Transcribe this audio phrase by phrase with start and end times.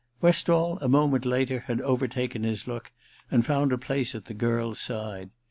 [0.19, 2.91] Westall, a moment later, had overtaken his look,
[3.29, 5.29] and found a place at the girl's side.